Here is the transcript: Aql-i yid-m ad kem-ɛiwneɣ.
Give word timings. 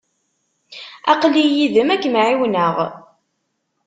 Aql-i 1.11 1.45
yid-m 1.55 1.89
ad 1.93 1.99
kem-ɛiwneɣ. 2.03 2.75